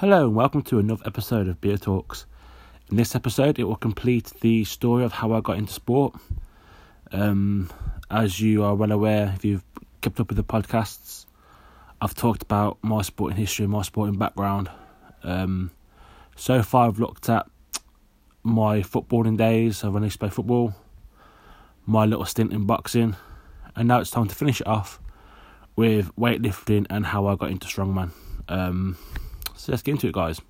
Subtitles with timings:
[0.00, 2.24] Hello and welcome to another episode of Beer Talks.
[2.88, 6.14] In this episode, it will complete the story of how I got into sport.
[7.10, 7.68] Um,
[8.08, 9.64] as you are well aware, if you've
[10.00, 11.26] kept up with the podcasts,
[12.00, 14.70] I've talked about my sporting history, my sporting background.
[15.24, 15.72] Um,
[16.36, 17.50] so far, I've looked at
[18.44, 19.82] my footballing days.
[19.82, 20.76] I've only played football,
[21.86, 23.16] my little stint in boxing,
[23.74, 25.00] and now it's time to finish it off
[25.74, 28.12] with weightlifting and how I got into strongman.
[28.48, 28.96] Um,
[29.58, 30.40] so let's get into it, guys.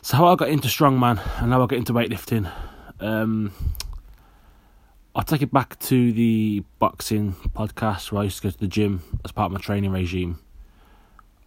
[0.00, 2.50] So how I got into strongman and how I got into weightlifting.
[3.00, 3.52] Um,
[5.14, 8.68] I'll take it back to the boxing podcast where I used to go to the
[8.68, 10.38] gym as part of my training regime.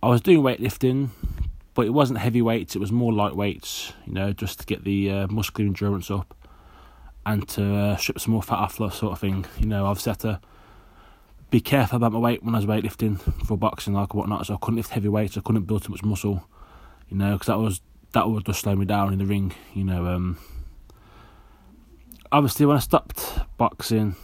[0.03, 1.09] I was doing weightlifting,
[1.73, 2.75] but it wasn't heavy weights.
[2.75, 6.35] It was more light weights, you know, just to get the uh, muscular endurance up
[7.25, 9.45] and to uh, strip some more fat off, sort of thing.
[9.59, 10.41] You know, I've set to
[11.49, 14.45] be careful about my weight when I was weightlifting for boxing, like whatnot.
[14.45, 15.38] So I couldn't lift heavy weights.
[15.38, 16.47] I couldn't build too much muscle,
[17.09, 17.81] you know, because that was
[18.13, 19.53] that would just slow me down in the ring.
[19.73, 20.38] You know, um,
[22.31, 24.16] obviously when I stopped boxing,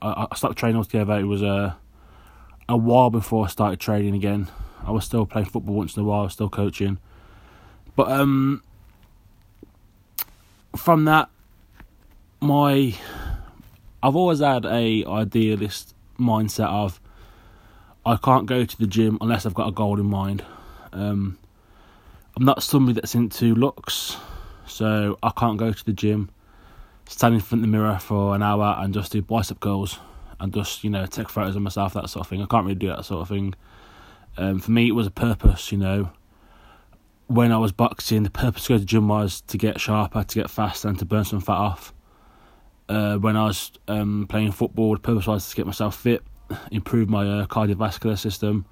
[0.00, 1.18] I, I stopped training altogether.
[1.18, 1.76] It was a
[2.68, 4.48] a while before I started training again.
[4.86, 6.20] I was still playing football once in a while.
[6.20, 6.98] I was still coaching,
[7.96, 8.62] but um,
[10.76, 11.30] from that,
[12.40, 12.94] my
[14.02, 17.00] I've always had a idealist mindset of
[18.04, 20.44] I can't go to the gym unless I've got a goal in mind.
[20.92, 21.38] Um,
[22.36, 24.16] I'm not somebody that's into looks,
[24.66, 26.30] so I can't go to the gym,
[27.06, 29.98] stand in front of the mirror for an hour and just do bicep curls
[30.40, 32.42] and just you know take photos of myself, that sort of thing.
[32.42, 33.54] I can't really do that sort of thing.
[34.36, 36.10] Um, for me, it was a purpose, you know.
[37.26, 40.24] When I was boxing, the purpose to go to the gym was to get sharper,
[40.24, 41.92] to get faster, and to burn some fat off
[42.88, 46.22] uh, when I was um, playing football, purpose was to get myself fit,
[46.70, 48.64] improve my uh, cardiovascular system,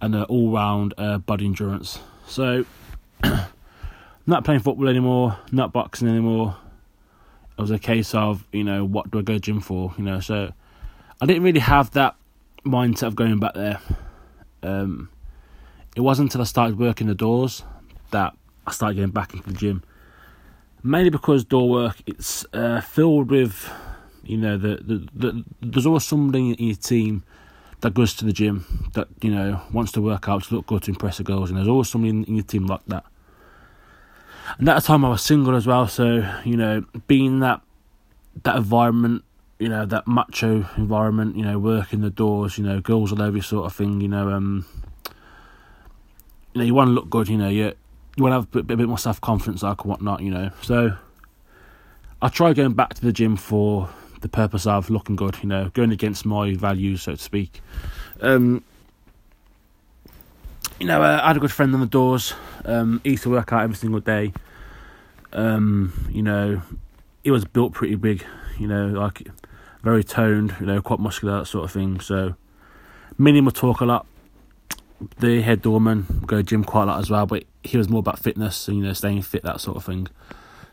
[0.00, 1.98] and uh, all round uh, body endurance.
[2.26, 2.64] So,
[4.26, 6.56] not playing football anymore, not boxing anymore.
[7.56, 9.94] It was a case of, you know, what do I go to gym for?
[9.96, 10.52] You know, so
[11.20, 12.16] I didn't really have that
[12.64, 13.80] mindset of going back there.
[14.62, 15.08] Um,
[15.94, 17.62] it wasn't until I started working the doors
[18.10, 18.34] that
[18.66, 19.82] I started getting back into the gym
[20.82, 23.70] mainly because door work it's uh, filled with
[24.24, 27.22] you know the, the, the there's always somebody in your team
[27.80, 30.82] that goes to the gym that you know wants to work out to look good
[30.82, 33.04] to impress the girls and there's always somebody in, in your team like that.
[34.58, 37.60] And at the time I was single as well so you know being that
[38.42, 39.24] that environment
[39.58, 43.40] you know that macho environment you know working the doors you know girls all over
[43.40, 44.66] sort of thing you know um
[46.52, 47.72] you know you want to look good you know you
[48.24, 50.50] to have a bit, more self confidence, like whatnot, you know.
[50.62, 50.96] So
[52.22, 53.88] I try going back to the gym for
[54.20, 57.60] the purpose of looking good, you know, going against my values, so to speak.
[58.20, 58.64] Um,
[60.80, 62.34] you know, uh, I had a good friend on the doors.
[62.64, 64.32] Um, he used to work out every single day.
[65.32, 66.62] Um, you know,
[67.22, 68.24] he was built pretty big,
[68.58, 69.28] you know, like
[69.82, 72.00] very toned, you know, quite muscular, that sort of thing.
[72.00, 72.34] So,
[73.18, 74.06] me and him would talk a lot
[75.18, 78.00] the head doorman go to gym quite a lot as well, but he was more
[78.00, 80.08] about fitness and you know staying fit that sort of thing.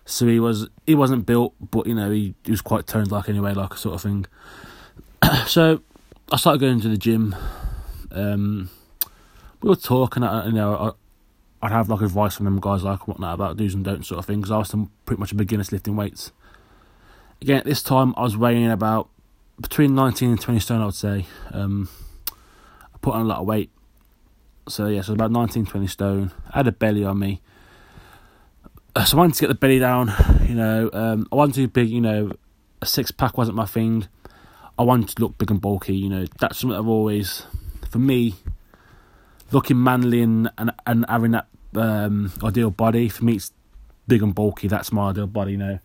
[0.05, 3.29] So he was he wasn't built, but you know he, he was quite toned like
[3.29, 4.25] anyway, like a sort of thing.
[5.47, 5.81] so
[6.31, 7.35] I started going to the gym.
[8.11, 8.69] Um,
[9.61, 10.75] we were talking, and you know,
[11.61, 14.19] I, I'd have like advice from them guys like whatnot about do's and don'ts sort
[14.19, 16.31] of thing because I was pretty much a beginner lifting weights.
[17.41, 19.09] Again, at this time I was weighing about
[19.61, 21.25] between 19 and 20 stone, I would say.
[21.51, 21.89] Um,
[22.29, 23.69] I put on a lot of weight
[24.67, 26.31] so yeah, so about 19, 20 stone.
[26.51, 27.41] I had a belly on me.
[28.95, 30.13] Uh, so I wanted to get the belly down,
[30.47, 30.89] you know.
[30.93, 32.31] Um, I wasn't too big, you know.
[32.81, 34.07] A six pack wasn't my thing.
[34.77, 36.25] I wanted to look big and bulky, you know.
[36.39, 37.45] That's something I've always,
[37.89, 38.35] for me,
[39.51, 43.09] looking manly and and, and having that um, ideal body.
[43.09, 43.51] For me, it's
[44.07, 44.67] big and bulky.
[44.67, 45.79] That's my ideal body, you know.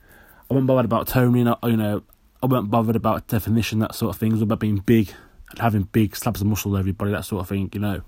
[0.51, 2.03] I wasn't bothered about toning, you know.
[2.43, 4.31] I wasn't bothered about definition, that sort of thing.
[4.31, 5.13] It was about being big
[5.51, 8.03] and having big slabs of muscle over your body, that sort of thing, you know.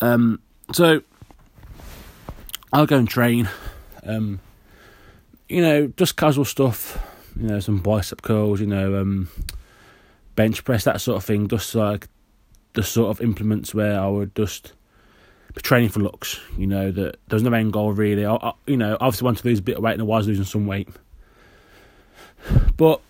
[0.00, 0.40] Um,
[0.72, 1.02] so
[2.72, 3.48] I'll go and train.
[4.04, 4.40] Um,
[5.48, 6.98] you know, just casual stuff.
[7.36, 8.60] You know, some bicep curls.
[8.60, 9.28] You know, um,
[10.36, 11.48] bench press, that sort of thing.
[11.48, 12.08] Just like
[12.74, 14.72] the sort of implements where I would just
[15.54, 16.40] be training for looks.
[16.56, 18.24] You know, that there's no end goal really.
[18.24, 20.26] I, I, you know, obviously want to lose a bit of weight, and I was
[20.26, 20.88] losing some weight.
[22.76, 23.00] But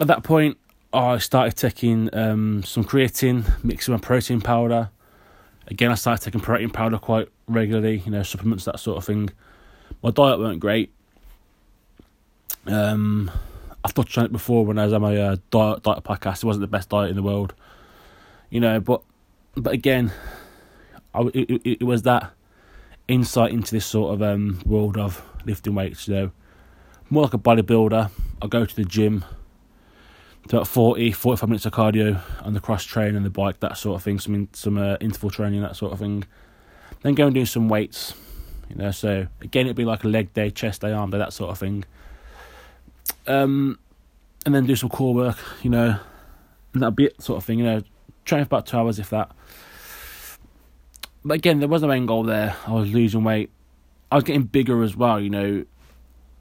[0.00, 0.58] at that point,
[0.92, 4.90] I started taking um, some creatine, mixing my protein powder
[5.68, 9.30] Again, I started taking protein powder quite regularly, you know, supplements, that sort of thing.
[10.02, 10.92] My diet weren't great.
[12.66, 13.30] Um,
[13.84, 16.38] I've touched on it before when I was on my uh, diet, diet podcast.
[16.38, 17.54] It wasn't the best diet in the world,
[18.50, 19.02] you know, but
[19.56, 20.12] but again,
[21.14, 22.32] I, it, it, was that
[23.08, 26.08] insight into this sort of um, world of lifting weights.
[26.08, 26.30] You know,
[27.10, 28.10] more like a bodybuilder.
[28.40, 29.24] I go to the gym,
[30.44, 33.96] about 40, 45 minutes of cardio on the cross train and the bike, that sort
[33.96, 34.18] of thing.
[34.18, 36.24] Some some uh, interval training, that sort of thing.
[37.02, 38.14] Then go and do some weights.
[38.70, 41.32] You know, so again, it'd be like a leg day, chest day, arm day, that
[41.32, 41.84] sort of thing.
[43.26, 43.78] Um,
[44.44, 45.38] and then do some core work.
[45.62, 45.98] You know,
[46.72, 47.58] and that'd be it, sort of thing.
[47.58, 47.82] You know,
[48.24, 49.30] train for about two hours if that.
[51.24, 52.56] But again, there was no end goal there.
[52.66, 53.50] I was losing weight.
[54.10, 55.20] I was getting bigger as well.
[55.20, 55.64] You know,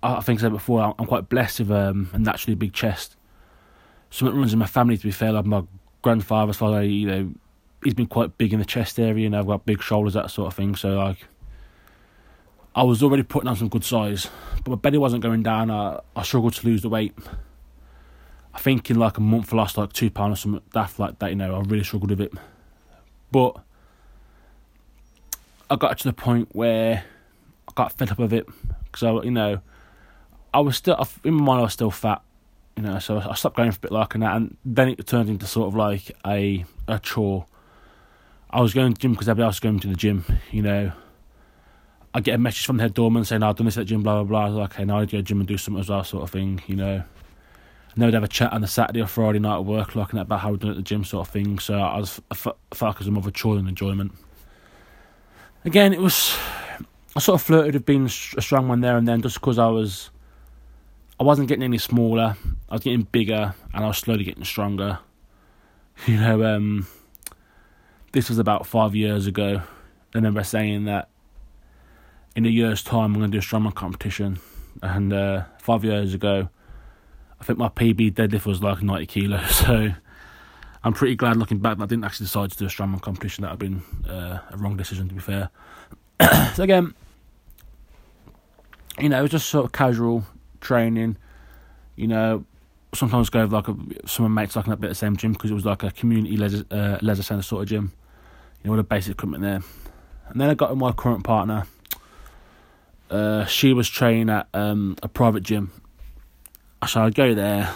[0.04, 3.16] I think I said before, I'm quite blessed with um, a naturally big chest.
[4.10, 4.98] Something runs in my family.
[4.98, 5.64] To be fair, like my
[6.02, 7.34] grandfather's father, you know,
[7.84, 10.48] he's been quite big in the chest area, and I've got big shoulders, that sort
[10.48, 10.76] of thing.
[10.76, 11.28] So like,
[12.76, 14.30] I was already putting on some good size,
[14.64, 15.72] but my belly wasn't going down.
[15.72, 17.14] I, I struggled to lose the weight.
[18.54, 21.20] I think in like a month I lost like two pounds or something daft like
[21.20, 21.30] that.
[21.30, 22.34] You know, I really struggled with it,
[23.32, 23.58] but
[25.70, 27.04] I got to the point where
[27.68, 28.48] I got fed up of it
[28.86, 29.60] because I, you know,
[30.54, 32.22] I was still in my mind I was still fat,
[32.78, 33.00] you know.
[33.00, 35.68] So I stopped going for a bit like that, and then it turned into sort
[35.68, 37.46] of like a a chore.
[38.50, 40.62] I was going to the gym because everybody else was going to the gym, you
[40.62, 40.92] know.
[42.14, 43.86] I get a message from the head doorman saying, oh, I've done this at the
[43.86, 44.62] gym, blah, blah, blah.
[44.62, 46.04] Like, okay, now I need to go to the gym and do something as well,
[46.04, 46.94] sort of thing, you know.
[46.94, 50.18] And then we'd have a chat on the Saturday or Friday night at work, looking
[50.18, 51.60] at about how we're doing at the gym, sort of thing.
[51.60, 54.14] So I was like it was more of a chore than enjoyment.
[55.66, 56.38] Again, it was,
[57.16, 59.68] I sort of flirted with being a strong one there and then just because I
[59.68, 60.10] was,
[61.20, 62.36] I wasn't getting any smaller,
[62.70, 65.00] I was getting bigger and I was slowly getting stronger.
[66.06, 66.88] You know, um,
[68.12, 69.62] this was about five years ago.
[70.14, 71.10] I remember saying that
[72.36, 74.40] in a year's time I'm going to do a strongman competition,
[74.84, 76.50] and uh, five years ago,
[77.42, 79.42] I think my PB deadlift was like 90 kilos.
[79.68, 79.90] So
[80.84, 83.42] I'm pretty glad looking back that I didn't actually decide to do a strongman competition.
[83.42, 85.50] That have been uh, a wrong decision, to be fair.
[86.54, 86.94] so again,
[89.00, 90.24] you know, it was just sort of casual
[90.68, 91.18] training.
[91.96, 92.46] You know,
[92.94, 93.76] sometimes go with like a,
[94.06, 96.66] some of mates like at the same gym because it was like a community leisure,
[96.70, 97.94] uh, leisure centre sort of gym.
[98.62, 99.62] You know, with the basic equipment there.
[100.30, 101.66] And then I got my current partner.
[103.10, 105.72] Uh, she was training at um, a private gym.
[106.88, 107.74] So I'd go there.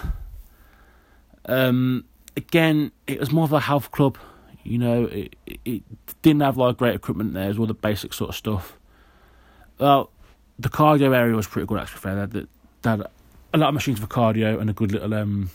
[1.45, 2.05] Um,
[2.35, 4.17] again, it was more of a health club.
[4.63, 5.35] You know, it,
[5.65, 5.83] it
[6.21, 7.45] didn't have like great equipment there.
[7.45, 8.77] It was all the basic sort of stuff.
[9.79, 10.11] Well,
[10.59, 11.99] the cardio area was pretty good actually.
[11.99, 12.45] Fair,
[12.85, 15.49] a lot of machines for cardio and a good little um,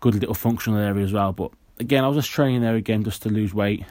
[0.00, 1.32] good little functional area as well.
[1.32, 3.84] But again, I was just training there again just to lose weight.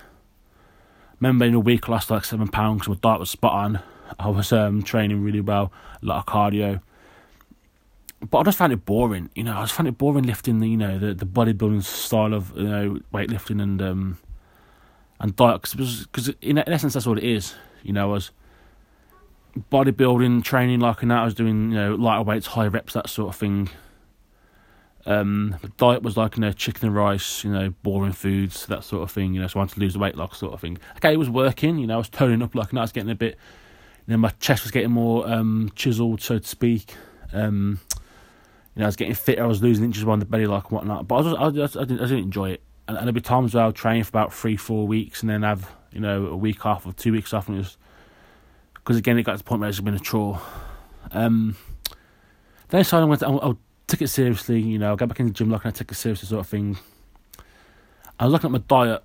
[1.20, 3.80] Remember, in a week I lost like seven pounds my diet was spot on.
[4.20, 5.72] I was um, training really well,
[6.02, 6.82] a lot of cardio.
[8.30, 9.58] But I just found it boring, you know.
[9.58, 12.68] I just found it boring lifting the, you know, the, the bodybuilding style of you
[12.68, 14.18] know weightlifting and um
[15.20, 18.10] and diet because because in, in essence that's what it is, you know.
[18.10, 18.32] I was
[19.72, 21.20] bodybuilding training like and that.
[21.20, 23.70] I was doing you know lighter weights, high reps, that sort of thing.
[25.06, 29.04] Um, diet was like you know chicken and rice, you know boring foods, that sort
[29.04, 29.34] of thing.
[29.34, 30.78] You know, so I wanted to lose the weight, like sort of thing.
[30.98, 31.78] Okay, it was working.
[31.78, 33.38] You know, I was toning up like and I was getting a bit
[34.10, 36.96] you know, my chest was getting more um, chiseled, so to speak.
[37.32, 37.80] Um,
[38.74, 39.44] you know, I was getting fitter.
[39.44, 41.08] I was losing inches around the belly, like and whatnot.
[41.08, 42.64] But I, was, I, just, I, didn't, I didn't enjoy it.
[42.88, 45.30] And, and there'd be times where I would train for about three, four weeks, and
[45.30, 47.78] then have you know a week off or two weeks off, and it was
[48.80, 50.42] because again it got to the point where it's been a chore.
[51.12, 51.56] Um,
[52.70, 53.24] then I decided I went.
[53.24, 54.60] I'll, I'll take it seriously.
[54.60, 56.48] You know, I'll go back in the gym, looking I take it seriously, sort of
[56.48, 56.78] thing.
[58.20, 59.04] I was looking at my diet,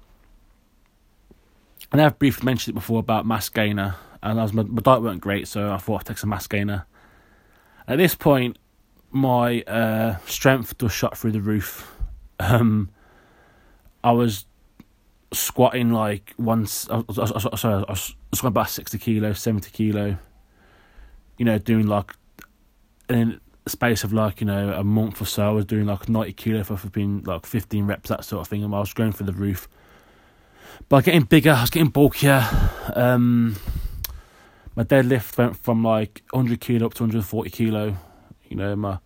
[1.92, 3.94] and I've briefly mentioned it before about mass gainer
[4.25, 6.87] and was, my, my diet weren't great, so I thought I'd take some mass gainer.
[7.87, 8.56] At this point,
[9.10, 11.94] my uh, strength was shot through the roof.
[12.40, 12.88] Um,
[14.02, 14.46] I was
[15.33, 16.88] squatting like once.
[16.90, 20.16] I I was, sorry, I was squatting about sixty kilo, seventy kilo.
[21.38, 22.14] You know, doing like
[23.09, 25.49] in a space of like you know a month or so.
[25.49, 28.62] I was doing like ninety kilo for, being like fifteen reps, that sort of thing,
[28.64, 29.69] and I was going for the roof.
[30.88, 32.47] But getting bigger, I was getting bulkier.
[32.95, 33.57] Um,
[34.76, 37.97] my deadlift went from like 100 kilo up to 140 kilo.
[38.49, 38.99] You know, my,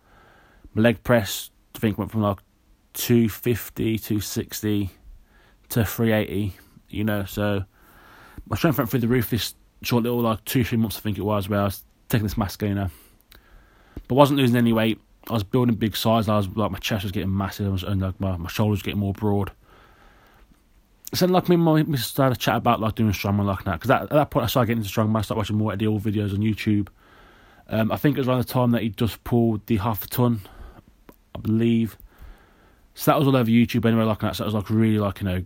[0.73, 2.39] my leg press, I think, went from like
[2.93, 4.89] 250, 260
[5.69, 6.55] to 380.
[6.89, 7.63] You know, so
[8.47, 11.17] my strength went through the roof this short little, like two, three months, I think
[11.17, 12.89] it was, where I was taking this mass gainer.
[14.07, 14.99] But wasn't losing any weight.
[15.29, 16.27] I was building big size.
[16.27, 19.13] I was like, my chest was getting massive and like my, my shoulders getting more
[19.13, 19.51] broad
[21.13, 23.79] so like me and my missus started to chat about like doing strongman like that
[23.79, 25.17] because at that point I started getting into strongman.
[25.17, 26.87] I started watching more old videos on YouTube.
[27.67, 30.07] Um, I think it was around the time that he just pulled the half a
[30.07, 30.41] ton,
[31.35, 31.97] I believe.
[32.93, 34.35] So that was all over YouTube anyway, like that.
[34.35, 35.45] So it was like really like you know,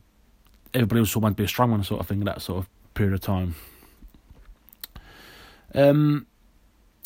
[0.73, 3.13] everybody was wanting to be a strongman sort of thing in that sort of period
[3.13, 3.55] of time.
[5.75, 6.27] Um,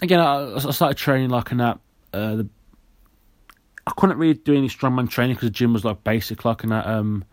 [0.01, 1.79] again, I, I started training like in that.
[2.13, 2.49] Uh, the,
[3.85, 6.69] I couldn't really do any strongman training because the gym was like basic like in
[6.69, 6.85] that.
[6.85, 7.23] Um,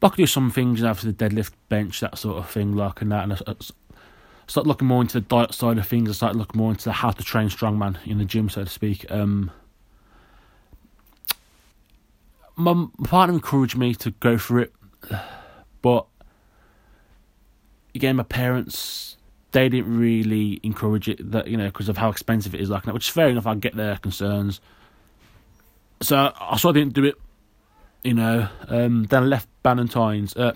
[0.00, 3.00] but I could do some things, for the deadlift, bench, that sort of thing, like
[3.00, 3.24] and that.
[3.24, 3.54] And I, I
[4.46, 6.08] started looking more into the diet side of things.
[6.08, 9.10] I started looking more into how to train strongman in the gym, so to speak.
[9.10, 9.50] Um,
[12.56, 14.72] my partner encouraged me to go for it,
[15.82, 16.06] but
[17.94, 19.16] again, my parents
[19.52, 22.84] they didn't really encourage it that you know because of how expensive it is like
[22.84, 23.46] that, which is fair enough.
[23.46, 24.60] I get their concerns,
[26.00, 27.14] so I sort of didn't do it.
[28.04, 30.36] You know, um, then I left Ballantyne's.
[30.36, 30.52] Uh,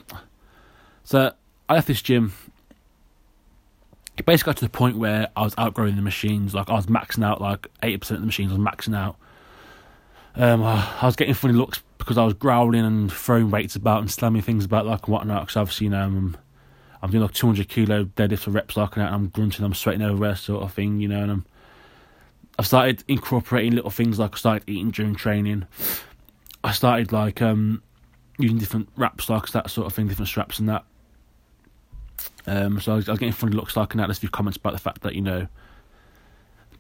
[1.04, 1.32] so
[1.68, 2.32] I left this gym.
[4.16, 6.54] It basically got to the point where I was outgrowing the machines.
[6.54, 9.16] Like I was maxing out, like eighty percent of the machines I was maxing out.
[10.34, 14.10] Um, I was getting funny looks because I was growling and throwing weights about and
[14.10, 15.42] slamming things about like and whatnot.
[15.42, 16.36] Because obviously, you know, I'm,
[17.00, 20.36] I'm doing like 200 kilo deadlifts or reps like and I'm grunting, I'm sweating everywhere,
[20.36, 21.22] sort of thing, you know.
[21.22, 21.46] And I'm,
[22.58, 25.66] I've started incorporating little things like I started eating during training.
[26.64, 27.82] I started like um,
[28.38, 30.84] using different wrap stocks, that sort of thing, different straps and that.
[32.46, 34.06] Um, so I was, I was getting funny looks like and that.
[34.06, 35.46] There's a few comments about the fact that you know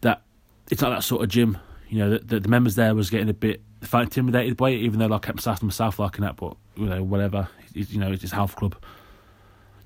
[0.00, 0.22] that
[0.70, 1.58] it's not that sort of gym.
[1.88, 4.78] You know, the, the, the members there was getting a bit felt intimidated by it,
[4.78, 6.36] even though like, I kept myself myself liking that.
[6.36, 7.48] But you know, whatever.
[7.74, 8.76] It, you know, it's his health club.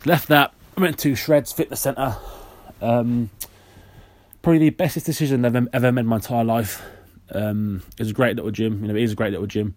[0.05, 0.53] Left that.
[0.77, 2.17] I went to Shreds Fitness Centre.
[2.81, 3.31] Um,
[4.43, 6.83] probably the best decision I've ever, made in my entire life.
[7.33, 8.83] Um, it's a great little gym.
[8.83, 9.75] You know, it is a great little gym.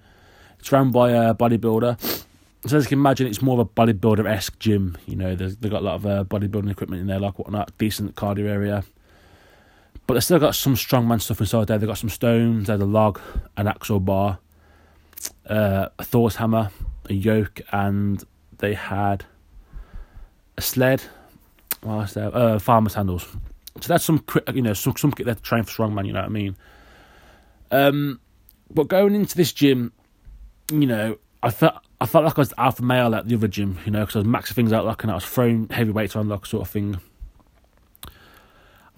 [0.59, 2.25] It's run by a bodybuilder.
[2.67, 4.97] So as you can imagine, it's more of a bodybuilder esque gym.
[5.05, 8.15] You know, they've got a lot of uh, bodybuilding equipment in there, like whatnot, decent
[8.15, 8.83] cardio area.
[10.09, 11.77] But they've still got some strongman stuff inside there.
[11.77, 13.21] They've got some stones, there's a log,
[13.55, 14.39] an axle bar,
[15.47, 16.71] uh, a Thor's hammer,
[17.07, 18.23] a yoke, and
[18.57, 19.25] they had
[20.57, 21.03] a sled.
[21.81, 22.35] What else there?
[22.35, 23.21] Uh, farmer's handles.
[23.81, 26.07] So that's some, you know, some some kit there to train for strongman.
[26.07, 26.57] You know what I mean?
[27.69, 28.19] Um,
[28.71, 29.93] but going into this gym,
[30.71, 33.77] you know, I felt I felt like I was alpha male at the other gym.
[33.85, 36.15] You know, because I was maxing things out like, and I was throwing heavy weights
[36.15, 36.99] on like sort of thing.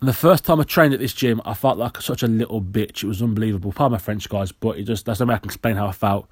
[0.01, 2.59] And the first time I trained at this gym, I felt like such a little
[2.59, 3.03] bitch.
[3.03, 3.71] It was unbelievable.
[3.71, 5.91] Pardon my French, guys, but it just that's the way I can explain how I
[5.91, 6.27] felt.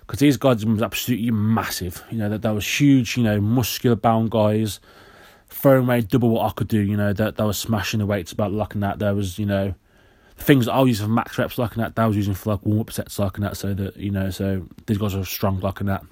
[0.00, 2.02] Because these guys were absolutely massive.
[2.10, 4.80] You know, that that was huge, you know, muscular bound guys,
[5.48, 8.32] throwing away double what I could do, you know, that, that was smashing the weights
[8.32, 8.98] about locking that.
[8.98, 9.74] There was, you know,
[10.36, 12.50] things that I was using for max reps locking at, that I was using for
[12.50, 13.56] like warm up sets looking that.
[13.56, 16.04] so that, you know, so these guys are strong locking that.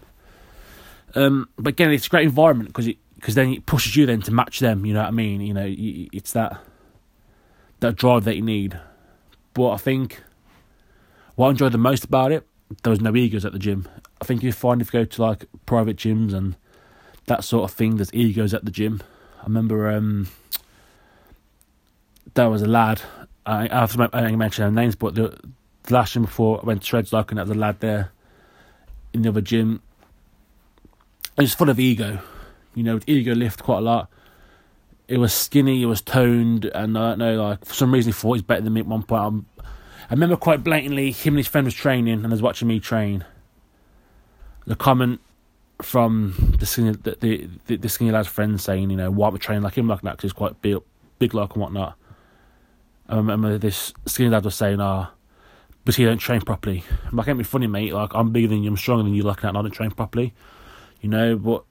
[1.16, 4.20] Um, but again, it's a great environment because it because then it pushes you then
[4.22, 4.86] to match them.
[4.86, 5.40] You know what I mean?
[5.40, 6.60] You know, it's that
[7.84, 8.80] that drive that you need.
[9.52, 10.22] But I think
[11.34, 12.46] what I enjoyed the most about it,
[12.82, 13.86] there was no egos at the gym.
[14.20, 16.56] I think you find if you go to like private gyms and
[17.26, 19.02] that sort of thing, there's egos at the gym.
[19.40, 20.28] I remember um,
[22.32, 23.02] there was a lad.
[23.44, 25.38] I, I to I don't mention their names, but the,
[25.82, 28.12] the last gym before I went to Shreds like and there was a lad there
[29.12, 29.82] in the other gym.
[31.36, 32.20] It was full of ego,
[32.74, 34.10] you know, ego lift quite a lot
[35.08, 38.18] it was skinny, it was toned, and I don't know, like for some reason he
[38.18, 39.22] thought he's better than me at one point.
[39.22, 39.46] I'm,
[40.08, 43.24] i remember quite blatantly him and his friend was training and was watching me train.
[44.66, 45.20] The comment
[45.82, 49.38] from the skinny, the, the, the skinny lad's friend saying, you know, why am I
[49.38, 50.12] training like him like that?
[50.12, 50.78] Because he's quite big,
[51.18, 51.96] big like and whatnot.
[53.08, 55.14] I remember this skinny lad was saying, ah, oh,
[55.84, 56.82] but he don't train properly.
[57.06, 57.92] I'm like, ain't be funny, mate.
[57.92, 59.90] Like I'm bigger than you, I'm stronger than you, like that, and I don't train
[59.90, 60.32] properly.
[61.02, 61.64] You know, but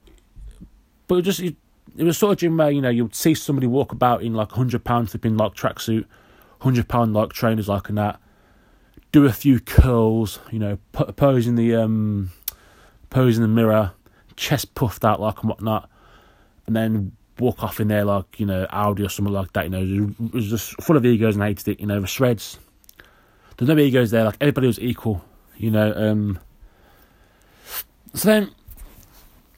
[1.08, 1.42] but just
[1.96, 4.84] was sort of gym where you know you'd see somebody walk about in like hundred
[4.84, 6.06] pound flipping like tracksuit,
[6.60, 8.20] hundred pound like trainers like and that,
[9.12, 12.30] do a few curls, you know, pose in the um,
[13.10, 13.92] pose in the mirror,
[14.36, 15.88] chest puffed out like and whatnot,
[16.66, 19.64] and then walk off in there like you know Audi or something like that.
[19.64, 21.80] You know, it was just full of egos and hated it.
[21.80, 22.58] You know, the shreds.
[23.56, 24.24] There's no egos there.
[24.24, 25.24] Like everybody was equal.
[25.56, 25.92] You know.
[25.94, 26.40] Um,
[28.14, 28.50] so then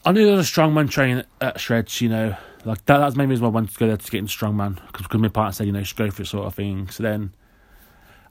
[0.06, 2.98] I knew there was a strongman training at Shreds, you know, like that.
[2.98, 5.50] That's maybe why I wanted to go there to get into strongman because my partner
[5.50, 6.88] said, you know, should go for it, sort of thing.
[6.90, 7.32] So then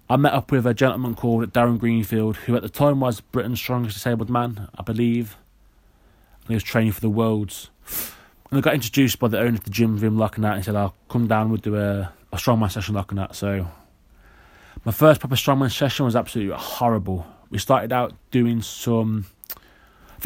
[0.09, 3.59] I met up with a gentleman called Darren Greenfield, who at the time was Britain's
[3.59, 5.35] strongest disabled man, I believe.
[6.43, 7.69] And he was training for the Worlds.
[8.51, 10.45] And I got introduced by the owner of the gym with him, like that.
[10.45, 13.35] And he said, I'll come down, we'll do a, a strongman session, like that.
[13.35, 13.67] So
[14.85, 17.27] my first proper strongman session was absolutely horrible.
[17.49, 19.25] We started out doing some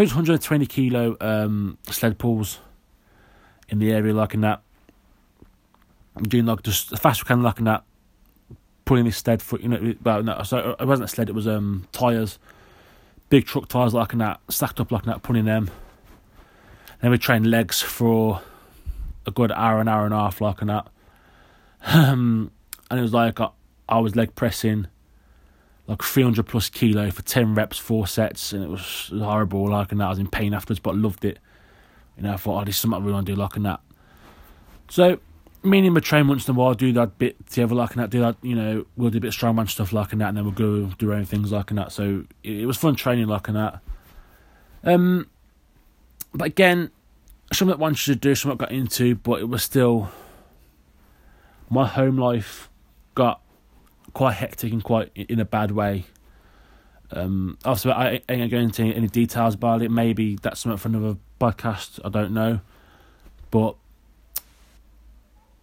[0.02, 2.60] It's 120 kilo um, sled pulls
[3.68, 4.62] in the area, like in that.
[6.16, 7.84] I'm doing like just as fast as we can, like in that.
[8.86, 11.48] Pulling this sled foot, you know, well, no, so it wasn't a sled, it was
[11.48, 12.40] um tires,
[13.30, 15.70] big truck tires, like in that, stacked up like in that, pulling them.
[17.02, 18.42] Then we train legs for
[19.28, 20.88] a good hour, an hour and a half, like in that.
[21.82, 22.52] Um,
[22.90, 23.50] and it was like I,
[23.88, 24.88] I was leg pressing
[25.90, 29.72] like 300 plus kilo for 10 reps, four sets, and it was horrible.
[29.72, 31.40] Like, and that I was in pain afterwards, but I loved it.
[32.16, 33.66] You know, I thought, oh, this is something I really want to do, like, and
[33.66, 33.80] that.
[34.88, 35.20] So,
[35.64, 38.12] me and would train once in a while, do that bit together, like, and that,
[38.12, 40.38] do that, you know, we'll do a bit of strongman stuff, like, and that, and
[40.38, 41.92] then we'll go do our own things, like, and that.
[41.92, 43.80] So, it, it was fun training, like, and that.
[44.84, 45.28] Um,
[46.36, 46.92] but again,
[47.52, 50.12] something that one should do, something I got into, but it was still
[51.68, 52.70] my home life
[53.16, 53.42] got
[54.20, 56.04] quite hectic and quite in a bad way.
[57.10, 59.90] Um, also, I ain't going to go into any details about it.
[59.92, 62.02] Maybe that's something for another podcast.
[62.04, 62.60] I don't know,
[63.50, 63.78] but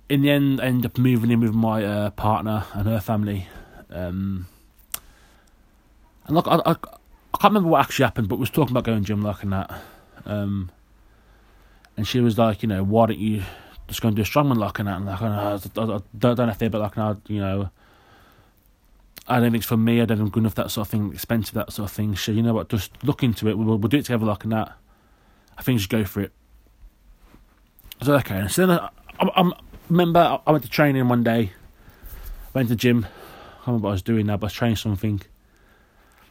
[0.08, 3.46] in the end, I ended up moving in with my uh, partner and her family.
[3.90, 4.46] Um,
[6.24, 8.84] and look, I, I, I can't remember what actually happened, but we was talking about
[8.84, 9.82] going gym like and that.
[10.24, 10.70] Um,
[11.94, 13.42] and she was like, you know, why don't you
[13.86, 14.96] just go and do a strongman like and that?
[14.96, 17.68] And like, I, I, I don't, don't know if they, but like, you know,
[19.28, 20.00] I don't think it's for me.
[20.00, 20.54] I don't think I'm good enough.
[20.54, 21.54] That sort of thing, expensive.
[21.54, 22.16] That sort of thing.
[22.16, 22.68] So you know what?
[22.68, 23.58] Just look into it.
[23.58, 24.72] We'll, we'll do it together, like and that.
[25.58, 26.32] I think just go for it.
[28.02, 28.46] So okay.
[28.48, 29.50] So then I, I, I
[29.88, 31.52] remember I went to training one day.
[32.54, 32.98] Went to the gym.
[32.98, 35.20] I can't remember what I was doing now, but I was training something.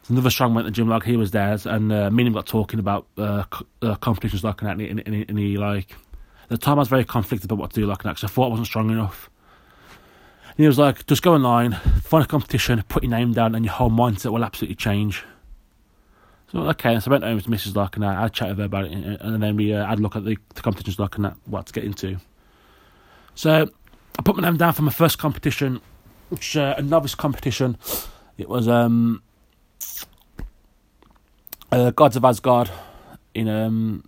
[0.07, 2.33] Another strong went to the gym, like he was there, and uh, me and him
[2.33, 3.43] got talking about uh,
[3.81, 5.91] uh, competitions like that, and, and, and, and he like.
[6.43, 8.27] At the time, I was very conflicted about what to do like that because I
[8.31, 9.31] thought I wasn't strong enough.
[10.57, 13.65] And he was like, just go online, find a competition, put your name down, and
[13.65, 15.25] your whole mindset will absolutely change.
[16.50, 17.75] So, okay, so I went home to Mrs.
[17.75, 20.00] Lark and I had a chat with her about it, and then we uh, had
[20.00, 22.19] a look at the, the competitions and that, what to get into.
[23.33, 23.69] So,
[24.17, 25.81] I put my name down for my first competition,
[26.29, 27.77] which uh, a novice competition.
[28.38, 29.24] It was um,
[31.69, 32.69] uh, Gods of Asgard
[33.33, 34.05] in um,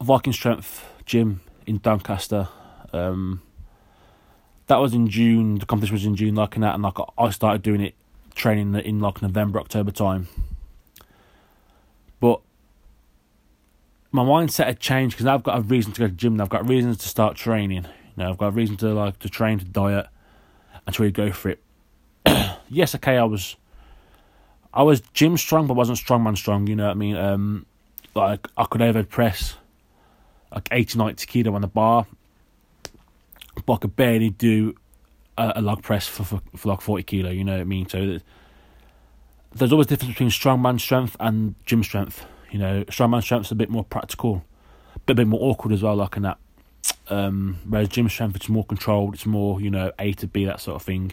[0.00, 2.48] Viking Strength Gym in Doncaster.
[2.94, 3.42] Um,
[4.68, 5.58] that was in June.
[5.58, 7.94] The competition was in June, like and that, and like I started doing it,
[8.34, 10.28] training in like November, October time.
[12.20, 12.40] But
[14.12, 16.36] my mindset had changed because I've got a reason to go to the gym.
[16.36, 17.84] Now I've got reasons to start training.
[17.84, 20.06] You know, I've got a reason to like to train, to diet,
[20.86, 21.62] and to really go for it.
[22.68, 23.56] yes, okay, I was,
[24.72, 26.66] I was gym strong, but wasn't strongman strong.
[26.66, 27.16] You know what I mean?
[27.16, 27.66] Um,
[28.14, 29.56] like I could overhead press
[30.52, 32.06] like 80, 90 kilo on the bar
[33.66, 34.74] but I could barely do
[35.36, 37.88] a, a log press for, for, for like 40 kilo, you know what I mean?
[37.88, 38.18] So
[39.54, 42.26] there's always a difference between strongman strength and gym strength.
[42.50, 44.44] You know, strongman strength's a bit more practical,
[45.06, 46.38] but a bit more awkward as well, like in that.
[47.08, 50.60] Um, whereas gym strength, it's more controlled, it's more, you know, A to B, that
[50.60, 51.12] sort of thing.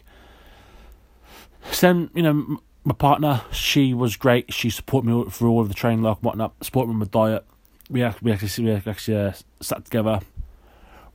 [1.72, 4.54] So then, you know, my partner, she was great.
[4.54, 7.46] She supported me through all of the training, like whatnot, supported me with my diet.
[7.90, 10.20] We actually, we actually, we actually uh, sat together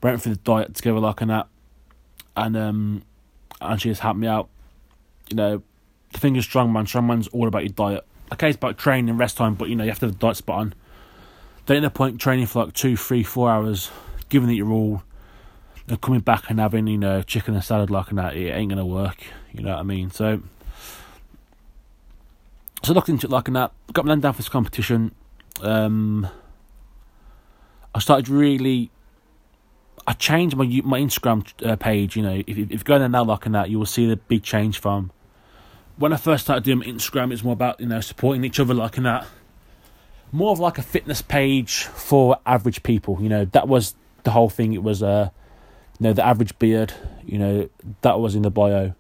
[0.03, 1.49] went through the diet together like and that,
[2.37, 3.03] and um,
[3.61, 4.49] and she just helped me out.
[5.29, 5.63] You know,
[6.13, 6.85] the thing is, strongman.
[6.85, 8.05] Strongman's all about your diet.
[8.33, 10.19] Okay, it's about training and rest time, but you know you have to have the
[10.19, 10.75] diet spot on.
[11.67, 13.91] Don't no point training for like two, three, four hours,
[14.29, 15.03] giving you're all,
[15.89, 18.37] and coming back and having you know chicken and salad like and that.
[18.37, 19.19] It ain't gonna work.
[19.53, 20.11] You know what I mean?
[20.11, 20.43] So.
[22.83, 23.73] So looked into it like that.
[23.93, 25.15] Got my land down for this competition.
[25.61, 26.27] Um,
[27.95, 28.91] I started really
[30.07, 32.17] I changed my my Instagram uh, page.
[32.17, 34.17] You know, if, if you go there now, like and that, you will see the
[34.17, 35.13] big change from
[35.97, 37.33] when I first started doing Instagram.
[37.33, 39.27] It's more about you know supporting each other, like that.
[40.33, 43.19] More of like a fitness page for average people.
[43.21, 44.73] You know, that was the whole thing.
[44.73, 45.31] It was uh,
[45.99, 46.95] you know, the average beard.
[47.25, 47.71] You know,
[48.03, 48.95] that was in the bio,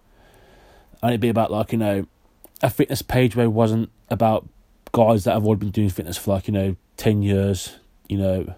[1.03, 2.07] and it'd be about like you know,
[2.63, 4.49] a fitness page where it wasn't about
[4.93, 7.77] guys that have already been doing fitness for like you know ten years.
[8.09, 8.55] You know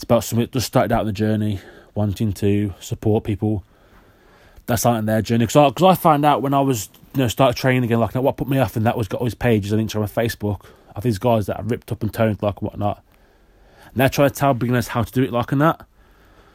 [0.00, 1.60] it's about something just started out on the journey,
[1.94, 3.62] wanting to support people
[4.64, 5.44] that's starting their journey.
[5.44, 8.38] Because I, I found out when I was, you know, started training again, like, what
[8.38, 10.64] put me off and that was got all these pages on Instagram and Facebook
[10.96, 13.04] of these guys that are ripped up and toned, like, whatnot.
[13.88, 15.84] And they're trying to tell beginners how to do it, like, and that,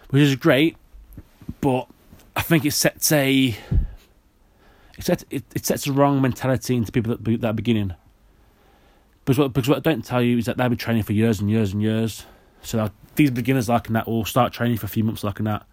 [0.09, 0.75] which is great,
[1.61, 1.87] but
[2.35, 3.55] I think it sets a.
[4.97, 7.93] It sets, it, it sets a wrong mentality into people that, that beginning.
[9.23, 11.39] Because what, because what I don't tell you is that they've been training for years
[11.39, 12.25] and years and years.
[12.63, 15.65] So these beginners like that will start training for a few months like that,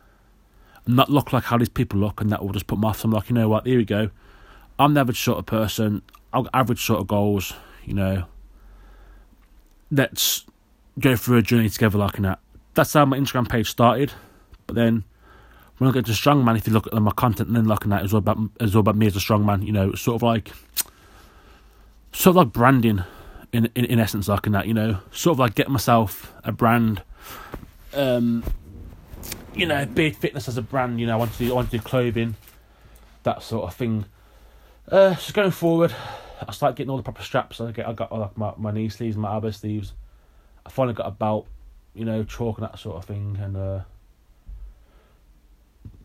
[0.87, 3.05] and not look like how these people look, and that will just put them off.
[3.05, 3.67] I'm like, you know what?
[3.67, 4.11] Here we go.
[4.79, 6.03] I'm the average sort of person.
[6.33, 7.55] I've got average sort of goals.
[7.85, 8.25] You know,
[9.91, 10.45] let's
[10.99, 12.39] go through a journey together like that.
[12.75, 14.13] That's how my Instagram page started.
[14.67, 15.05] But then
[15.79, 18.01] when I get to strongman, if you look at my content and then looking at
[18.01, 19.67] it, it's all about it's all about me as a strongman.
[19.67, 20.53] You know, it's sort of like
[22.13, 23.03] sort of like branding
[23.53, 27.03] in, in in essence, like that, you know, sort of like get myself a brand,
[27.95, 28.45] um,
[29.55, 31.01] you know, Beard Fitness as a brand.
[31.01, 32.37] You know, I want to do, I want to do clothing,
[33.23, 34.07] that sort of thing.
[34.91, 35.95] Uh, so going forward,
[36.47, 37.61] I start getting all the proper straps.
[37.61, 39.93] I get, I got like my, my knee sleeves, my elbow sleeves.
[40.65, 41.47] I finally got a belt,
[41.95, 43.81] you know, chalk and that sort of thing, and uh,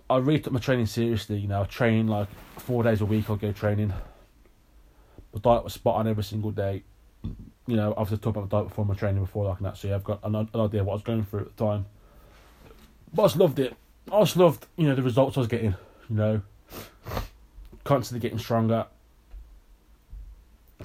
[0.10, 1.38] I really took my training seriously.
[1.38, 2.28] You know, I train like
[2.58, 3.30] four days a week.
[3.30, 3.94] I'll go training.
[5.34, 6.84] My diet was spot on every single day.
[7.66, 9.78] You know, I've just talked about diet before my training before, like that.
[9.78, 11.86] So yeah, I've got an, an idea what I was going through at the time.
[13.14, 13.76] But I just loved it.
[14.12, 15.76] I just loved, you know, the results I was getting.
[16.10, 16.42] You know,
[17.84, 18.86] constantly getting stronger.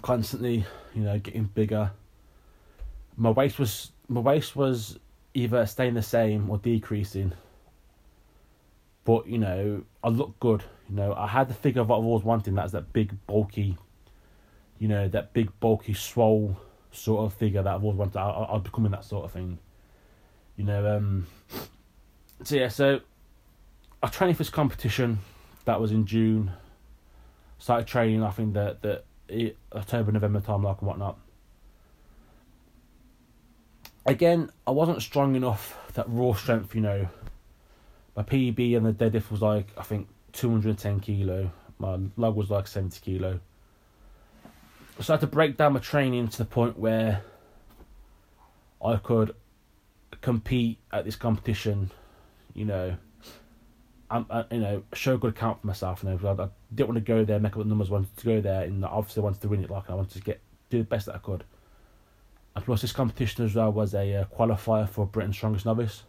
[0.00, 1.92] Constantly, you know, getting bigger.
[3.16, 4.98] My waist was my waist was
[5.34, 7.32] either staying the same or decreasing
[9.04, 10.62] but you know, I looked good.
[10.88, 12.54] You know, I had the figure of what I've always wanted.
[12.54, 13.76] That's that big, bulky,
[14.82, 16.56] you know, that big, bulky, swole
[16.90, 18.16] sort of figure that I've always wanted.
[18.18, 19.60] I, I'm becoming that sort of thing.
[20.56, 21.28] You know, um.
[22.42, 22.98] So yeah, so
[24.02, 25.20] I trained for this competition.
[25.66, 26.50] That was in June.
[27.58, 28.24] Started training.
[28.24, 29.04] I think that that
[29.72, 31.16] October, November time, like and whatnot.
[34.04, 35.78] Again, I wasn't strong enough.
[35.94, 37.08] That raw strength, you know
[38.16, 41.50] my PB and the deadlift was like I think 210 kilo.
[41.78, 43.40] My log was like 70 kilo.
[45.00, 47.22] So I had to break down my training to the point where
[48.84, 49.34] I could
[50.20, 51.90] compete at this competition.
[52.54, 52.96] You know,
[54.10, 56.02] I'm, I, you know, show a good account for myself.
[56.02, 57.90] You know, I, I didn't want to go there, make up the numbers.
[57.90, 59.70] Wanted to go there, and obviously wanted to win it.
[59.70, 61.44] Like I wanted to get do the best that I could.
[62.54, 66.02] And plus, this competition as well was a uh, qualifier for Britain's Strongest Novice.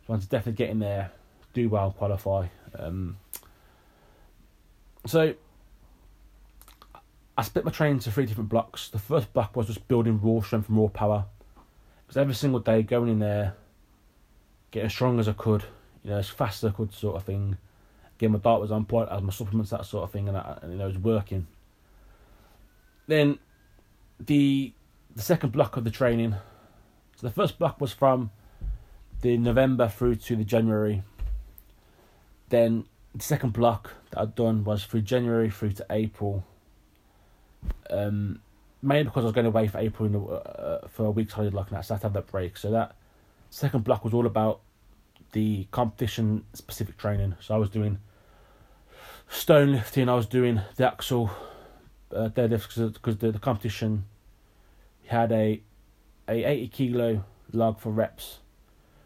[0.00, 1.12] So I want to definitely get in there,
[1.52, 2.48] do well, qualify.
[2.76, 3.18] Um,
[5.06, 5.34] so
[7.36, 8.88] I split my training into three different blocks.
[8.88, 11.26] The first block was just building raw strength and raw power.
[12.06, 13.54] Because every single day going in there,
[14.70, 15.64] getting as strong as I could,
[16.02, 17.56] you know, as fast as I could, sort of thing.
[18.16, 20.58] Again, my diet was on point, as my supplements, that sort of thing, and, I,
[20.62, 21.46] and you know, it was working.
[23.06, 23.38] Then
[24.20, 24.72] the
[25.14, 26.34] the second block of the training.
[27.16, 28.30] So the first block was from
[29.20, 31.02] the November through to the January.
[32.48, 36.44] Then the second block that I'd done was through January through to April.
[37.90, 38.40] Um,
[38.82, 41.70] mainly because I was going away for April the, uh, for a week's holiday, like
[41.70, 42.56] that, so I had to have that break.
[42.56, 42.96] So that
[43.50, 44.60] second block was all about
[45.32, 47.34] the competition specific training.
[47.40, 47.98] So I was doing
[49.28, 51.30] stone lifting, I was doing the axle
[52.14, 54.04] uh, deadlifts because the, the competition
[55.06, 55.62] had a
[56.26, 58.38] a 80 kilo log for reps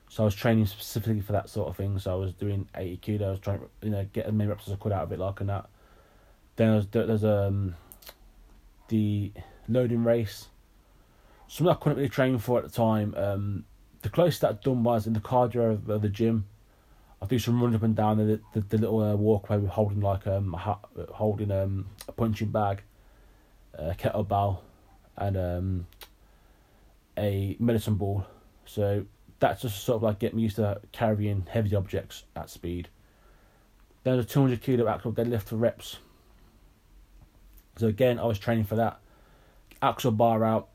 [0.09, 1.99] so I was training specifically for that sort of thing.
[1.99, 4.73] So I was doing eighty kilos, trying to you know get as many reps as
[4.73, 5.69] I could out of it, like and that.
[6.57, 7.75] Then there's there's um
[8.89, 9.33] the
[9.69, 10.49] loading race.
[11.47, 13.15] Something I couldn't really train for at the time.
[13.17, 13.65] Um,
[14.03, 16.47] the closest that I'd done was in the cardio of, of the gym.
[17.21, 20.01] I do some running up and down the the, the little uh, walkway with holding
[20.01, 20.53] like um
[21.13, 22.83] holding um a punching bag,
[23.75, 24.59] a kettlebell,
[25.17, 25.87] and um
[27.17, 28.25] a medicine ball.
[28.67, 29.05] So
[29.41, 32.89] that's just sort of like getting used to carrying heavy objects at speed.
[34.05, 35.99] Then a 200 kilo axle deadlift for reps.
[37.79, 38.99] So again, I was training for that.
[39.81, 40.69] Axle bar out,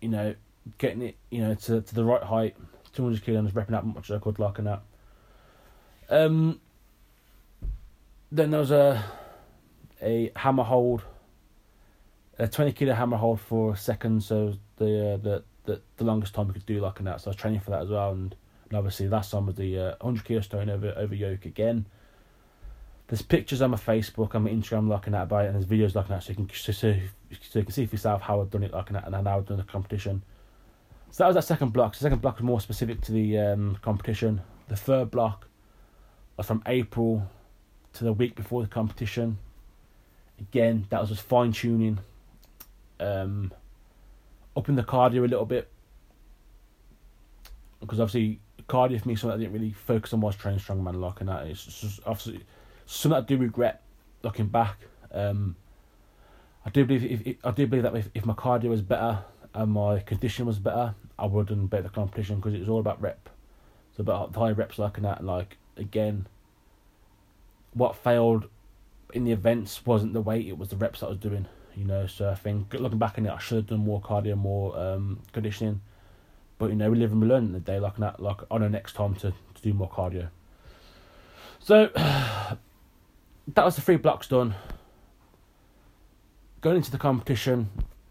[0.00, 0.34] you know,
[0.78, 2.56] getting it, you know, to to the right height.
[2.92, 4.82] 200 kilos, repping out much as I could, like and that.
[6.08, 6.60] Um.
[8.30, 9.04] Then there was a
[10.02, 11.02] a hammer hold,
[12.38, 14.26] a 20 kilo hammer hold for seconds.
[14.26, 17.20] So the uh, the the, the longest time we could do like that.
[17.20, 18.34] So I was training for that as well, and,
[18.68, 21.86] and obviously last time was the uh, 100 kilo stone over over yoke again.
[23.14, 26.16] There's pictures on my Facebook, on my Instagram looking at it, and there's videos looking
[26.16, 26.96] at so you can so, so,
[27.42, 29.46] so you can see for yourself how I've done it looking at and how I've
[29.46, 30.24] done the competition.
[31.12, 31.92] So that was that second block.
[31.92, 34.40] The second block was more specific to the um, competition.
[34.66, 35.46] The third block
[36.36, 37.30] was from April
[37.92, 39.38] to the week before the competition.
[40.40, 42.00] Again, that was just fine tuning.
[42.98, 43.52] Um,
[44.56, 45.70] upping the cardio a little bit
[47.78, 51.00] because obviously cardio for me is something I didn't really focus on was training strongman
[51.00, 52.44] lock and that just obviously
[52.86, 53.82] something I do regret
[54.22, 54.78] looking back.
[55.12, 55.56] Um,
[56.66, 59.24] I do believe if, if I do believe that if, if my cardio was better
[59.52, 62.80] and my condition was better, I would have bet the competition because it was all
[62.80, 63.28] about rep.
[63.90, 65.18] It's about the high reps like and that.
[65.18, 66.26] And like again,
[67.72, 68.48] what failed
[69.12, 71.84] in the events wasn't the weight; it was the reps that I was doing you
[71.84, 72.06] know.
[72.06, 75.20] So I think looking back on it, I should have done more cardio, more um,
[75.32, 75.80] conditioning.
[76.58, 77.78] But you know, we live and we learn in the day.
[77.78, 80.28] Like that, like I know next time to, to do more cardio.
[81.58, 81.90] So
[83.48, 84.54] that was the three blocks done.
[86.60, 87.68] Going into the competition,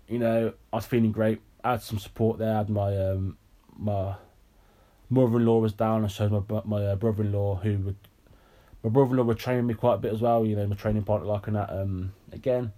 [0.08, 1.41] you know, I was feeling great.
[1.63, 2.54] I had some support there.
[2.54, 3.38] I had my um,
[3.78, 4.15] my
[5.10, 7.96] mother-in-law was down, I showed my my uh, brother-in-law, who would
[8.84, 10.46] my brother-in-law would train me quite a bit as well.
[10.46, 11.69] You know, my training partner, like and that.
[11.69, 12.74] Um, again,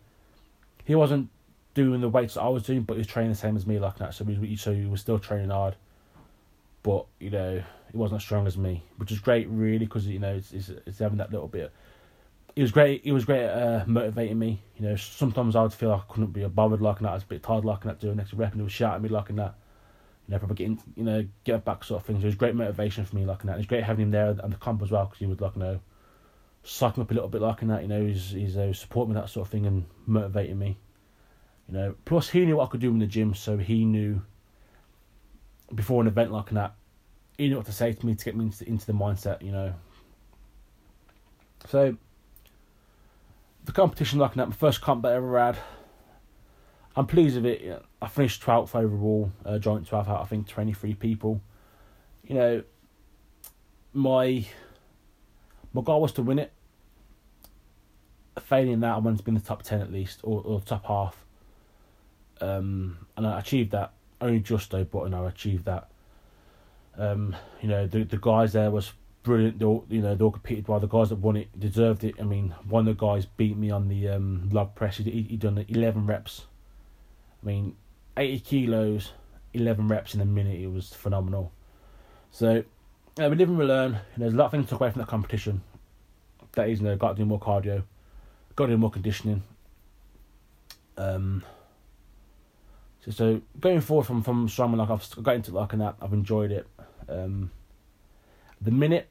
[0.83, 1.29] he wasn't
[1.73, 3.79] doing the weights that I was doing, but he was training the same as me,
[3.79, 4.13] like that.
[4.13, 5.75] So he so he was still training hard,
[6.83, 10.19] but you know he wasn't as strong as me, which is great, really, because you
[10.19, 11.71] know it's, it's, it's having that little bit.
[12.55, 13.01] He was great.
[13.03, 14.61] It was great at uh, motivating me.
[14.77, 17.09] You know, sometimes I would feel like I couldn't be bothered like that.
[17.09, 19.09] I was a bit tired like that doing next rep, and he was shouting me
[19.09, 19.55] like that.
[20.27, 22.21] You know, probably getting you know get back sort of things.
[22.21, 23.57] So it was great motivation for me like that.
[23.57, 25.63] It's great having him there and the comp as well because he would like you
[25.63, 25.79] know,
[26.63, 27.81] psych him up a little bit like that.
[27.81, 30.77] You know, he's he's uh, supporting me that sort of thing and motivating me.
[31.67, 34.21] You know, plus he knew what I could do in the gym, so he knew
[35.73, 36.75] before an event like that,
[37.37, 39.41] he knew what to say to me to get me into, into the mindset.
[39.41, 39.73] You know,
[41.67, 41.97] so
[43.65, 45.57] the competition looking at my first comp that I ever had.
[46.95, 47.83] I'm pleased with it.
[48.01, 51.41] I finished 12th overall, uh, joint 12th out, I think 23 people.
[52.23, 52.63] You know,
[53.93, 54.45] my
[55.73, 56.53] my goal was to win it.
[58.39, 60.85] Failing that, I wanted to be in the top 10 at least, or, or top
[60.85, 61.25] half.
[62.39, 63.93] Um, and I achieved that.
[64.21, 65.89] Only just though, but I achieved that.
[66.97, 68.93] Um, you know, the the guys there was
[69.25, 69.59] brilliant.
[69.59, 70.79] They all, you know, they all competed well.
[70.79, 72.15] The guys that won it deserved it.
[72.19, 74.97] I mean, one of the guys beat me on the um, log press.
[74.97, 76.45] He he done eleven reps.
[77.43, 77.75] I mean,
[78.15, 79.11] eighty kilos,
[79.53, 80.59] eleven reps in a minute.
[80.59, 81.51] It was phenomenal.
[82.31, 82.63] So,
[83.17, 83.99] yeah, we live and we learn.
[84.13, 85.61] And there's a lot of things to take away from that competition.
[86.53, 87.83] That is, you know, got to do more cardio,
[88.55, 89.43] got to do more conditioning.
[90.97, 91.43] Um.
[93.01, 96.13] So, so going forward from from strongman, like I've got into like and that, I've
[96.13, 96.67] enjoyed it.
[97.07, 97.51] Um,
[98.61, 99.09] the minute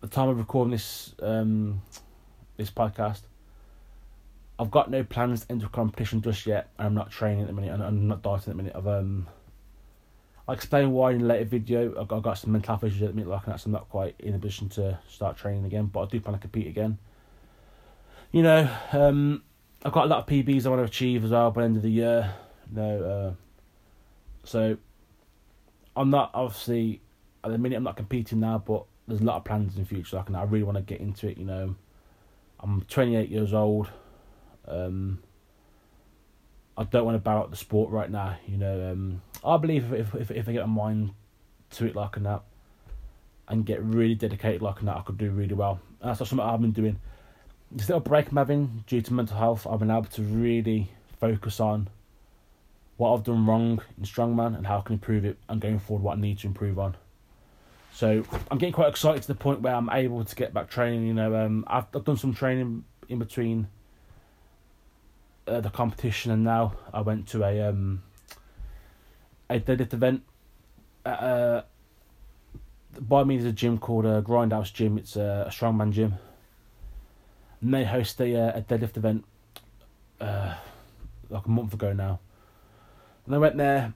[0.00, 1.82] the time of recording this um,
[2.56, 3.20] this podcast,
[4.58, 6.68] I've got no plans to enter a competition just yet.
[6.78, 8.72] I'm not training at the minute, and I'm not dieting at the minute.
[8.76, 9.26] I've um,
[10.48, 12.00] I'll explain why in a later video.
[12.00, 13.72] I've got, I've got some mental health issues at the minute, like that, so I'm
[13.72, 15.86] not quite in a position to start training again.
[15.86, 16.98] But I do plan to compete again.
[18.32, 19.42] You know, um,
[19.84, 21.76] I've got a lot of PBs I want to achieve as well by the end
[21.76, 22.34] of the year.
[22.70, 23.34] You know, uh,
[24.44, 24.76] so
[25.96, 27.00] I'm not obviously
[27.42, 29.88] at the minute I'm not competing now, but there's a lot of plans in the
[29.88, 30.16] future.
[30.16, 31.38] Like, and I really want to get into it.
[31.38, 31.74] You know,
[32.60, 33.88] I'm 28 years old.
[34.66, 35.20] Um,
[36.76, 38.36] I don't want to bow out the sport right now.
[38.46, 41.12] You know, um, I believe if, if if I get my mind
[41.70, 42.42] to it like that,
[43.48, 45.80] and get really dedicated like that, I could do really well.
[46.00, 46.98] And that's something I've been doing.
[47.70, 51.60] This little break I'm having due to mental health, I've been able to really focus
[51.60, 51.88] on
[52.96, 56.02] what I've done wrong in strongman and how I can improve it, and going forward
[56.02, 56.96] what I need to improve on.
[57.96, 61.06] So I'm getting quite excited to the point where I'm able to get back training.
[61.06, 63.68] You know, um, I've, I've done some training in between
[65.46, 68.02] uh, the competition and now I went to a um
[69.48, 70.24] a deadlift event.
[71.06, 71.62] At, uh,
[73.00, 74.98] by me there's a gym called uh, Grindhouse Gym.
[74.98, 76.16] It's a, a strongman gym,
[77.62, 79.24] and they host a uh, a deadlift event.
[80.20, 80.54] Uh,
[81.30, 82.20] like a month ago now,
[83.24, 83.94] and I went there.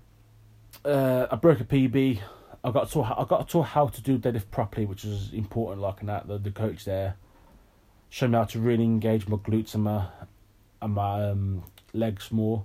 [0.87, 2.21] Uh, I broke a PB
[2.63, 5.81] I got taught I got taught how to do deadlift properly, which is important.
[5.81, 7.17] Like and that, the the coach there
[8.11, 10.07] showed me how to really engage my glutes and my
[10.83, 12.65] and my um, legs more.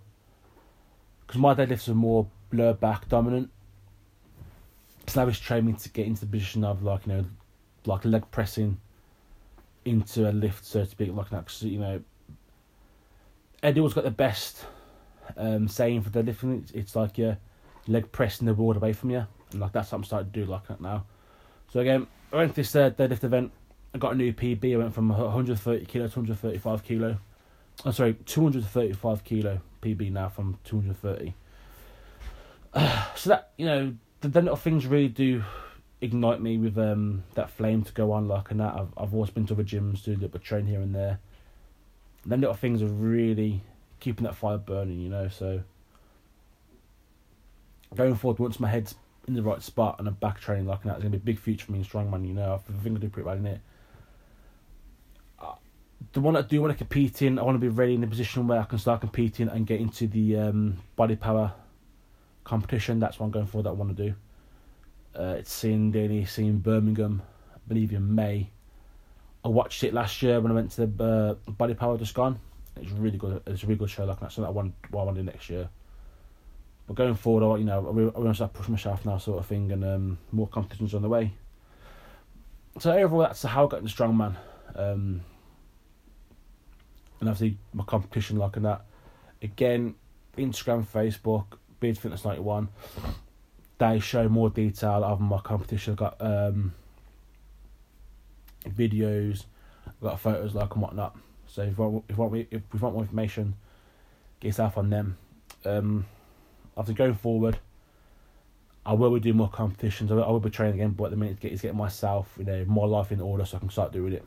[1.26, 3.50] Because my deadlifts are more lower back dominant.
[5.08, 7.26] So now he's training to get into the position of like you know,
[7.86, 8.80] like leg pressing
[9.86, 11.46] into a lift, so to speak, like that.
[11.46, 12.02] Cause, you know,
[13.64, 14.66] Eddie was got the best
[15.38, 16.62] um, saying for deadlifting.
[16.64, 17.38] It's, it's like your
[17.88, 19.28] leg pressing the board away from you.
[19.52, 21.06] And like that's what I'm starting to do like that now.
[21.72, 23.52] So again, I went to this uh, deadlift event.
[23.94, 24.74] I got a new PB.
[24.74, 27.10] I went from 130 kilo to 135 kilo.
[27.12, 31.34] I'm oh, sorry, 235 kilo PB now from 230.
[32.74, 35.44] Uh, so that you know, the, the, little things really do
[36.02, 38.74] ignite me with um that flame to go on like and that.
[38.74, 40.94] I've I've always been to other gyms, do a little bit of train here and
[40.96, 41.20] there.
[42.24, 43.62] And them little things are really
[44.00, 45.30] keeping that fire burning, you know.
[45.30, 45.64] So
[47.96, 48.96] going forward, once my head's
[49.28, 50.96] in the right spot and a back training like that.
[50.96, 52.28] It's gonna be a big future for me in strongman.
[52.28, 53.62] You know, I think I do pretty well in it.
[56.14, 58.08] The one I do want to compete in, I want to be ready in a
[58.08, 61.52] position where I can start competing and get into the um, body power
[62.44, 63.00] competition.
[63.00, 63.64] That's what I'm going for.
[63.64, 64.16] That I want to do.
[65.18, 67.22] Uh, it's in it's seen Birmingham,
[67.54, 68.50] I believe in May.
[69.44, 71.04] I watched it last year when I went to the
[71.48, 72.40] uh, Body Power just gone.
[72.78, 73.42] It's really good.
[73.48, 74.06] It's a really good show.
[74.06, 74.74] Like that's something I want.
[74.90, 75.70] What I want to do next year.
[76.88, 79.72] But going forward, you know, I want to start pushing myself now, sort of thing,
[79.72, 81.34] and um, more competitions on the way.
[82.80, 84.36] So overall, that's how I got into strongman.
[84.76, 85.22] Um,
[87.20, 88.86] and obviously my competition like that.
[89.42, 89.96] Again,
[90.38, 91.46] Instagram, Facebook,
[91.80, 92.70] Beard Fitness ninety one.
[93.78, 95.94] they show more detail of my competition.
[95.94, 96.74] I've got um,
[98.68, 99.46] videos,
[99.88, 101.16] I've got photos like and whatnot.
[101.48, 103.56] So if you want, if you want, if you want more information,
[104.40, 105.18] get yourself on them.
[105.66, 106.06] Um,
[106.78, 107.60] after going forward,
[108.86, 110.12] I will be doing more competitions.
[110.12, 112.46] I will, I will be training again, but at the minute it's getting myself, you
[112.46, 114.26] know, more life in order so I can start doing it.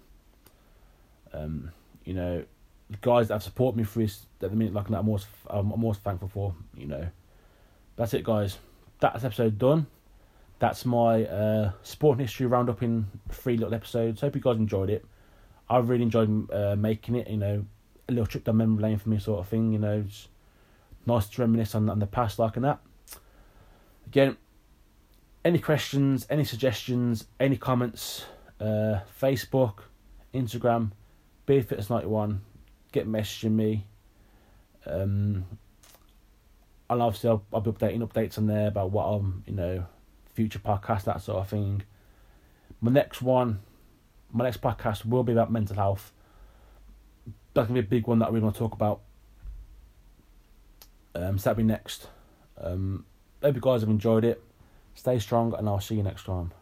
[1.32, 1.70] Um,
[2.04, 2.44] you know,
[2.90, 5.26] the guys that have supported me through this at the minute, like that, I'm most,
[5.48, 6.54] I'm, I'm most thankful for.
[6.76, 7.08] You know,
[7.96, 8.58] that's it, guys.
[9.00, 9.86] That's episode done.
[10.58, 14.22] That's my uh, sport history roundup in three little episodes.
[14.22, 15.04] Hope you guys enjoyed it.
[15.70, 17.28] I really enjoyed uh, making it.
[17.28, 17.64] You know,
[18.08, 19.72] a little trip down memory lane for me, sort of thing.
[19.72, 20.28] You know, it's
[21.06, 22.80] nice to reminisce on, on the past, like and that.
[24.06, 24.36] Again,
[25.44, 28.26] any questions, any suggestions, any comments,
[28.60, 29.80] uh, Facebook,
[30.34, 30.92] Instagram,
[31.46, 32.38] BeardFitness91,
[32.92, 33.86] get messaging me.
[34.86, 35.46] Um,
[36.90, 39.86] and obviously I'll, I'll be updating updates on there about what I'm, you know,
[40.34, 41.82] future podcast, that sort of thing.
[42.80, 43.60] My next one,
[44.32, 46.12] my next podcast will be about mental health.
[47.54, 49.00] That's gonna be a big one that really want to talk about.
[51.18, 52.08] Um, that'll be next.
[52.60, 53.04] Um,
[53.42, 54.42] hope you guys have enjoyed it.
[54.94, 56.52] Stay strong, and I'll see you next time.